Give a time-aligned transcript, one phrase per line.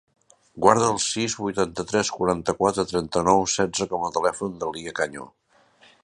[0.63, 5.27] Guarda el sis, vuitanta-tres, quaranta-quatre, trenta-nou, setze com a telèfon de l'Alia Caño.